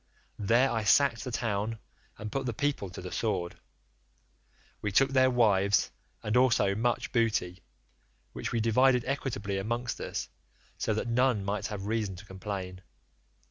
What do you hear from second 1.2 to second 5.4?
the town and put the people to the sword. We took their